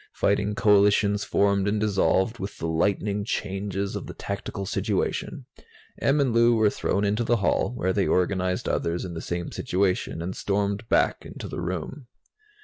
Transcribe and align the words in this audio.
Fighting 0.13 0.55
coalitions 0.55 1.23
formed 1.23 1.67
and 1.67 1.79
dissolved 1.79 2.39
with 2.39 2.57
the 2.57 2.65
lightning 2.65 3.23
changes 3.23 3.95
of 3.95 4.07
the 4.07 4.15
tactical 4.15 4.65
situation. 4.65 5.45
Em 6.01 6.19
and 6.19 6.33
Lou 6.33 6.55
were 6.55 6.71
thrown 6.71 7.03
into 7.05 7.23
the 7.23 7.37
hall, 7.37 7.71
where 7.75 7.93
they 7.93 8.07
organized 8.07 8.67
others 8.67 9.05
in 9.05 9.13
the 9.13 9.21
same 9.21 9.51
situation, 9.51 10.19
and 10.19 10.35
stormed 10.35 10.89
back 10.89 11.23
into 11.23 11.47
the 11.47 11.61
room. 11.61 12.07